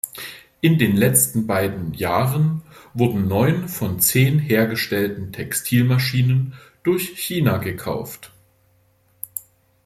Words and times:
In 0.61 0.79
den 0.79 0.95
letzten 0.97 1.45
beiden 1.45 1.93
Jahren 1.93 2.63
wurden 2.95 3.27
neun 3.27 3.67
von 3.69 3.99
zehn 3.99 4.39
hergestellten 4.39 5.31
Textilmaschinen 5.31 6.55
durch 6.81 7.15
China 7.19 7.57
gekauft. 7.59 8.31